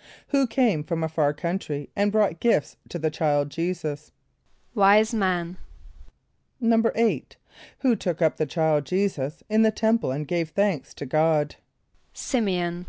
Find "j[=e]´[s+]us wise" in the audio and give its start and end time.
3.50-5.14